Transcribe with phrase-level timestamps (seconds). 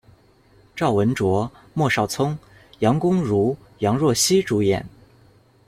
[0.75, 2.35] 赵文卓、莫少聪、
[2.79, 4.83] 杨恭如、杨若兮主演。